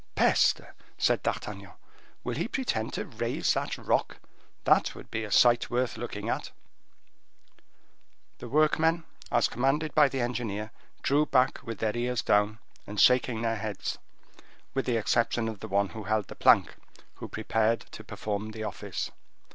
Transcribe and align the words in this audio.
"Peste!" 0.15 0.61
said 0.97 1.21
D'Artagnan, 1.21 1.73
"will 2.23 2.33
he 2.33 2.47
pretend 2.47 2.91
to 2.93 3.05
raise 3.05 3.53
that 3.53 3.77
rock? 3.77 4.17
that 4.63 4.95
would 4.95 5.11
be 5.11 5.23
a 5.23 5.29
sight 5.31 5.69
worth 5.69 5.95
looking 5.95 6.27
at." 6.27 6.49
The 8.39 8.49
workmen, 8.49 9.03
as 9.31 9.47
commanded 9.47 9.93
by 9.93 10.09
the 10.09 10.19
engineer, 10.19 10.71
drew 11.03 11.27
back 11.27 11.59
with 11.63 11.77
their 11.77 11.95
ears 11.95 12.23
down, 12.23 12.57
and 12.87 12.99
shaking 12.99 13.43
their 13.43 13.57
heads, 13.57 13.99
with 14.73 14.87
the 14.87 14.97
exception 14.97 15.47
of 15.47 15.59
the 15.59 15.67
one 15.67 15.89
who 15.89 16.05
held 16.05 16.29
the 16.29 16.35
plank, 16.35 16.73
who 17.17 17.27
prepared 17.27 17.81
to 17.91 18.03
perform 18.03 18.53
the 18.53 18.63
office. 18.63 19.11